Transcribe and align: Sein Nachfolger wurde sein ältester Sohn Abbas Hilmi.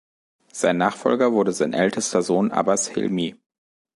Sein 0.51 0.77
Nachfolger 0.79 1.31
wurde 1.31 1.51
sein 1.53 1.73
ältester 1.73 2.23
Sohn 2.23 2.51
Abbas 2.51 2.87
Hilmi. 2.87 3.35